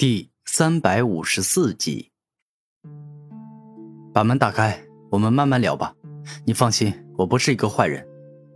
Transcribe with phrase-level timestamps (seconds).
[0.00, 2.10] 第三百五十四集，
[4.14, 5.94] 把门打开，我们慢慢聊吧。
[6.46, 8.02] 你放心，我不是一个坏人，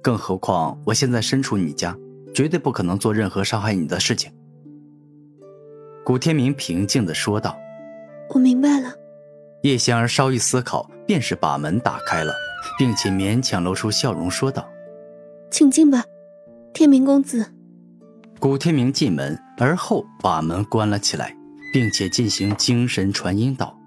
[0.02, 1.94] 更何况我现在身处你家，
[2.34, 4.32] 绝对不可能做任何伤害你的事情。
[6.02, 7.54] 古天明平静的说道
[8.32, 8.94] ：“我明白了。”
[9.64, 12.32] 叶仙儿稍一思考，便是把门打开了，
[12.78, 14.66] 并且勉强露出笑容说道
[15.52, 16.06] ：“请进吧，
[16.72, 17.52] 天明公子。”
[18.40, 21.36] 古天明进门，而后把门关了起来，
[21.72, 23.78] 并且进行精神传音道：“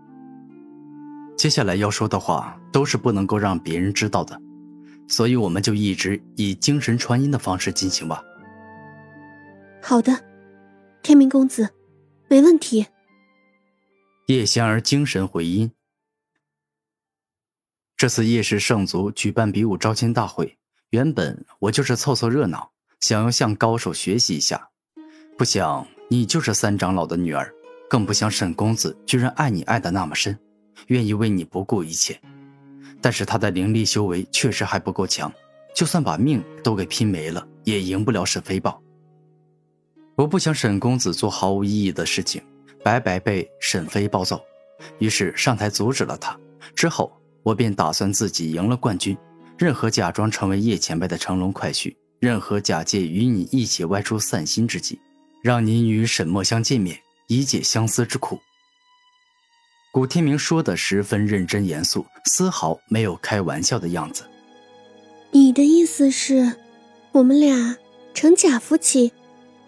[1.38, 4.40] 接下来要说的话都是不能够让别人知道的，
[5.08, 8.24] 所以我们就一直以精神传音的方式进行吧。
[9.84, 10.18] ”“好的，
[11.04, 11.70] 天明公子，
[12.30, 12.86] 没问题。”
[14.27, 15.72] 叶仙儿精神回音
[17.96, 20.58] ：“这次叶氏圣族举办比武招亲大会，
[20.90, 24.70] 原本我就是凑凑热闹。”想要向高手学习一下，
[25.38, 27.54] 不想你就是三长老的女儿，
[27.88, 30.36] 更不想沈公子居然爱你爱的那么深，
[30.88, 32.20] 愿意为你不顾一切。
[32.99, 35.32] 但是他的灵力修为确实还不够强，
[35.76, 38.82] 就算把命都给拼没了，也赢不了沈飞豹。
[40.15, 42.41] 我不想沈公子做毫无意义的事情，
[42.84, 44.41] 白白被沈飞豹揍，
[44.98, 46.35] 于是上台阻止了他。
[46.74, 49.15] 之后我便打算自己赢了冠军，
[49.55, 51.96] 任何假装成为叶前辈的乘龙快婿。
[52.20, 54.99] 任何假借与你一起外出散心之际，
[55.41, 58.40] 让您与沈墨香见面，以解相思之苦。
[59.91, 64.24] 古天明说的十分认真严肃，丝毫没有开玩笑的样子。
[65.31, 66.56] 你的意思是，
[67.12, 67.78] 我们俩
[68.13, 69.12] 成假夫妻，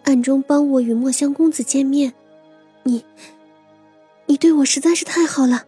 [0.03, 2.13] 暗中帮我与墨香公子见面？
[2.83, 3.03] 你，
[4.25, 5.65] 你对我实在是太好了。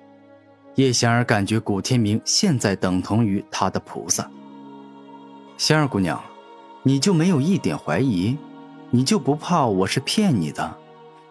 [0.76, 4.30] 叶仙儿感觉古天明现在等同于她的菩萨。
[5.58, 6.22] 仙儿姑娘。
[6.84, 8.36] 你就没有一点怀疑？
[8.94, 10.78] 你就不怕我是骗你的？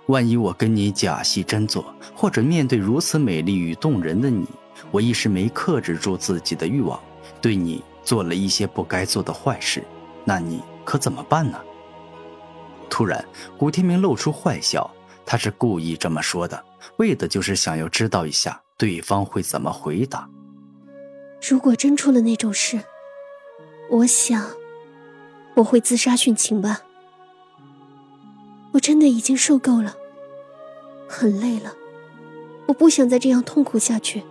[0.06, 4.46] 万一我跟你假戏真做，或者面对如此美丽与动人的你，
[4.90, 6.98] 我一时没克制住自己的欲望，
[7.40, 9.84] 对你做了一些不该做的坏事，
[10.24, 11.60] 那你可怎么办呢？
[12.88, 13.22] 突然，
[13.58, 14.90] 古天明露出坏笑，
[15.26, 16.64] 他是故意这么说的，
[16.96, 20.26] 为的就是想要知道一下对方会怎么回答。
[21.46, 22.80] 如果真出了那种事，
[23.90, 24.44] 我想。
[25.56, 26.80] 我会自杀殉情吧。
[28.72, 29.94] 我真的已经受够了，
[31.08, 31.74] 很累了，
[32.66, 34.22] 我不想再这样痛苦下去。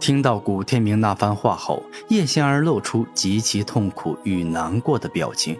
[0.00, 5.58] 听到古天明那番话后，叶仙儿露出极其痛苦与难过的表情。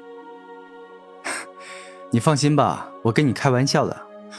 [2.11, 3.97] 你放心吧，我跟你开玩笑的。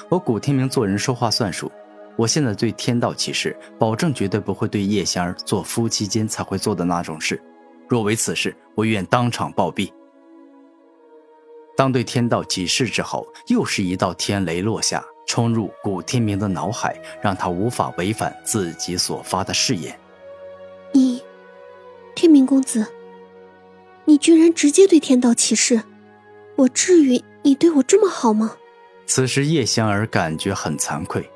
[0.08, 1.72] 我古天明做人说话算数，
[2.16, 7.40] 我现在对天道起誓，保证绝对不会对叶仙儿做夫妻间才会做的那种事。
[7.88, 9.92] 若为此事，我愿当场暴毙。
[11.80, 19.98] 当对天道起誓之后，又是一道天雷落下，冲入古天明的脑海，让他无法违反自己所发的誓言。
[20.92, 21.24] 你，
[22.14, 22.86] 天明公子，
[24.04, 25.82] 你居然直接对天道起誓，
[26.58, 28.58] 我至于你对我这么好吗？
[29.06, 31.30] 此时叶香儿感觉很惭愧。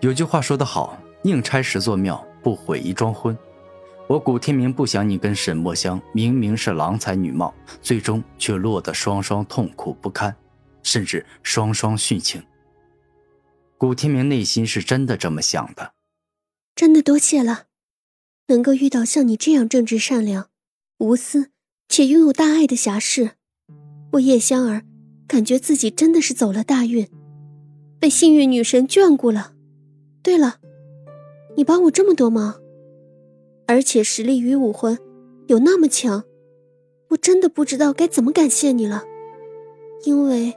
[0.00, 3.34] 有句话说得好，宁拆十座庙，不毁一桩婚。
[4.08, 7.52] 我古天明不想你跟沈墨香明明是郎才女貌，
[7.82, 10.34] 最终却落得双双痛苦不堪，
[10.84, 12.40] 甚至双双殉情。
[13.76, 15.94] 古天明内心是真的这么想的。
[16.76, 17.64] 真的多谢了，
[18.46, 20.50] 能够遇到像你这样正直善良、
[20.98, 21.50] 无私
[21.88, 23.32] 且拥有大爱的侠士，
[24.12, 24.84] 我叶香儿
[25.26, 27.08] 感觉自己真的是走了大运，
[27.98, 29.54] 被幸运女神眷顾了。
[30.22, 30.60] 对了，
[31.56, 32.60] 你帮我这么多忙。
[33.66, 34.98] 而且实力与武魂
[35.48, 36.24] 有那么强，
[37.08, 39.04] 我真的不知道该怎么感谢你了，
[40.04, 40.54] 因为，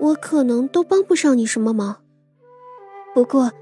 [0.00, 2.02] 我可能都帮不上你什么忙。
[3.14, 3.52] 不过，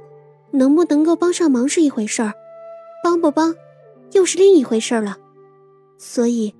[0.52, 2.32] 能不能够帮上忙是一回事儿，
[3.04, 3.54] 帮不帮，
[4.12, 5.16] 又是另一回事儿了。
[5.98, 6.54] 所以，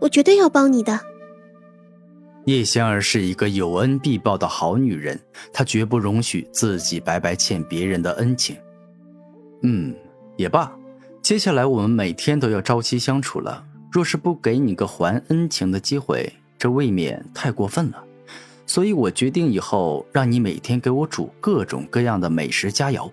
[0.00, 1.00] 我绝对要帮你的。
[2.46, 5.20] 叶仙儿是一个有恩必报的好女人，
[5.52, 8.56] 她绝不容许自己白白欠别人的恩情。
[9.62, 9.94] 嗯，
[10.36, 10.74] 也罢。
[11.30, 16.28] 接下来我们每天都要朝夕相处了，若是不给你个还恩情的机会，
[16.58, 18.04] 这未免太过分了。
[18.66, 23.08] 所以我决定以后让你每天给我煮各种各样的美食佳肴。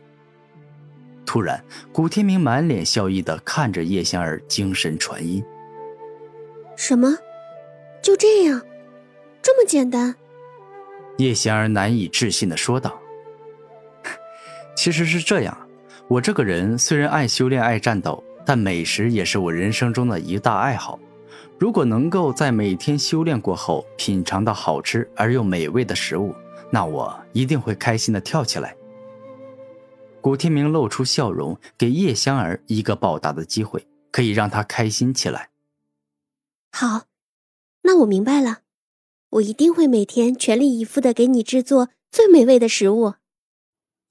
[1.28, 5.46] 突然，古天明满脸笑意的看着叶仙儿，精神传音
[6.76, 7.16] ：“什么？
[8.02, 8.60] 就这样？
[9.44, 10.16] 这么简单？”
[11.20, 13.00] 叶仙儿难以置信的说道
[14.76, 15.56] ：“其实是这样。”
[16.10, 20.98] 我这个人虽然爱修炼、爱战斗，但美食也是我人生中的一大爱好。
[21.60, 26.34] 如果能够在每天修炼过后品尝到好吃而又美味的食物，
[26.72, 28.74] 那我一定会开心的跳起来。
[30.22, 35.50] 古天明露出笑容，给叶香儿一个报答的机会，可以让她开心起来。
[36.72, 37.08] 好，
[37.82, 38.60] 那我明白了，
[39.32, 43.16] 我一定会每天全力以赴的给你制作最美味的食物。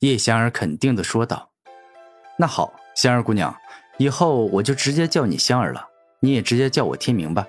[0.01, 1.53] 叶香儿肯定的说道。
[2.39, 3.55] 那好，香儿姑娘，
[3.99, 5.87] 以后我就直接叫你香儿了，
[6.21, 7.47] 你也直接叫我天明吧。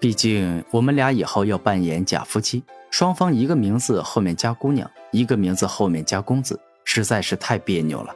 [0.00, 6.58] 毕竟我们俩以后要扮演假夫妻，双方一个名字后面加姑娘，一个名字后面加公子。
[6.86, 8.14] 实在是太别扭了。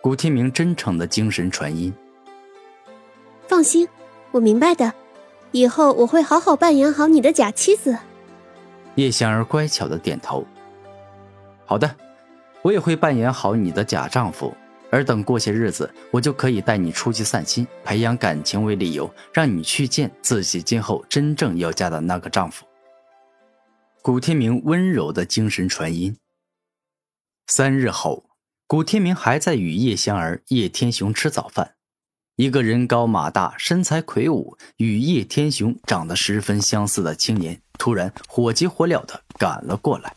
[0.00, 1.94] 古天明真诚的精神传音
[3.46, 3.88] ：“放心，
[4.32, 4.92] 我明白的，
[5.52, 7.96] 以后我会好好扮演好你的假妻子。”
[8.96, 10.44] 叶香儿乖巧的点头
[11.64, 11.94] ：“好的，
[12.62, 14.52] 我也会扮演好你的假丈夫。
[14.90, 22.64] 而等过些日子，我就可以带你出去散心，培养感情为理由，让你去见自己今后真正要嫁的那个丈夫。”
[24.02, 26.16] 古天明温柔的精神传音。
[27.48, 28.30] 三日后，
[28.66, 31.74] 古天明还在与叶香儿、叶天雄吃早饭。
[32.36, 40.14] 一个人高马大、身材魁梧、与叶天雄长得十分相似的青年，突然火急火燎的赶了过来。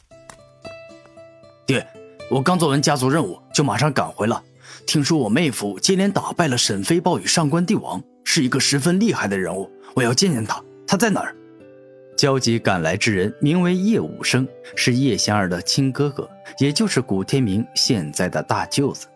[1.66, 1.88] 爹，
[2.30, 4.44] 我刚做完家族任务，就马上赶回了。
[4.86, 10.64] 听说我妹夫接连打败了沈飞豹与上官帝王，是一个十分厉害的人物，我要见见他。
[10.88, 11.36] 他在哪儿？
[12.18, 19.08] 焦急赶来之人名为叶武生，是叶香儿的亲哥哥，也就是古天明现在的大舅子。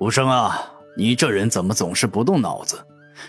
[0.00, 2.78] 武生啊，你这人怎么总是不动脑子？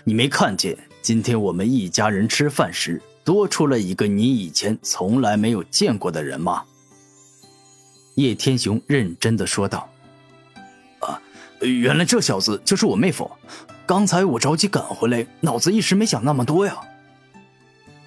[0.04, 6.62] 你没看见今天我们一家人吃饭时多出了一个你以前从来没有见过的人吗？
[8.16, 9.88] 叶天雄认真的说道：“，
[11.60, 13.30] 原来这小子就是我妹夫。
[13.86, 16.76] 刚才我着急赶回来，脑子一时没想那么多呀。”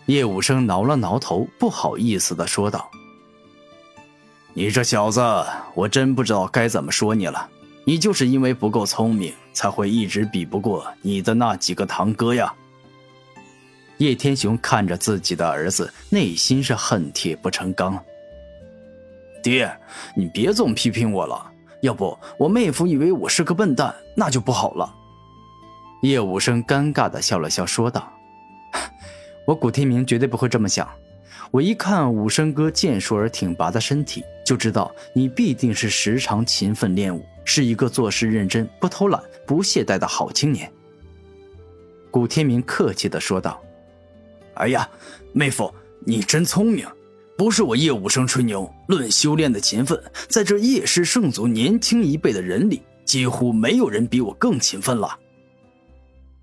[0.07, 2.89] 叶武生挠了挠头，不好意思的说道
[4.53, 5.21] ：“你这小子，
[5.73, 7.50] 我真不知道该怎么说你了。
[7.85, 12.53] 你就是因为不够聪明，才会一直比不过你的那几个堂哥呀。”
[13.99, 18.03] 叶天雄看着自己的儿子，内心是恨铁不成钢。
[19.41, 19.71] 爹，
[20.15, 21.51] 你别总批评我了，
[21.83, 24.95] 要不我妹夫以为我是个笨蛋，那就不好了。
[26.01, 28.09] 叶武生尴尬的笑了笑，说道。
[29.45, 30.89] 我古天明绝对不会这么想。
[31.51, 40.71] 我一看武生哥健硕而挺拔的身体，就知道你必定是时常勤奋练武，是一个做事认真、不偷懒、不懈怠的好青年。
[42.09, 43.62] 古天明客气的说道
[44.56, 44.89] ：“哎呀，
[45.33, 45.69] 妹夫，
[46.06, 46.88] 你真聪明！
[47.44, 55.19] 不是我叶武生吹牛，论修炼的勤奋，在这叶氏圣族年轻一辈的人里，几乎没有人比我更勤奋了。”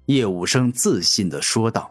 [0.05, 1.91] 叶武生自信的说道。